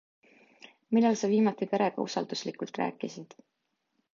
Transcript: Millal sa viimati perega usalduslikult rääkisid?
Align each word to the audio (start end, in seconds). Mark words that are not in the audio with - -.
Millal 0.95 1.15
sa 1.19 1.29
viimati 1.33 1.67
perega 1.73 2.05
usalduslikult 2.07 2.81
rääkisid? 2.83 3.37